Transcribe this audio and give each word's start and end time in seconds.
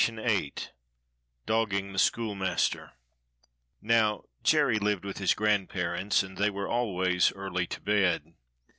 CHAPTER 0.03 0.23
Vm 0.23 0.67
DOGGING 1.45 1.93
THE 1.93 1.99
SCHOOLMASTER 1.99 2.93
N^'OW 3.83 4.23
Jerry 4.41 4.79
lived 4.79 5.05
with 5.05 5.19
his 5.19 5.35
grandparents, 5.35 6.23
and 6.23 6.37
they 6.39 6.49
were 6.49 6.67
always 6.67 7.31
early 7.33 7.67
to 7.67 7.79
bed. 7.79 8.33